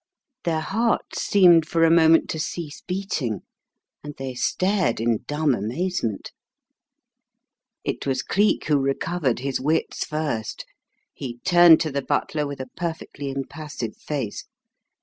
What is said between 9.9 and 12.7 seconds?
first. He turned to the butler with a